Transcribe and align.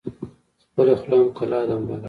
ـ 0.33 0.63
خپله 0.71 0.93
خوله 0.99 1.15
هم 1.19 1.27
کلا 1.37 1.59
ده 1.67 1.73
هم 1.75 1.81
بلا 1.87 1.95
ده. 1.97 1.97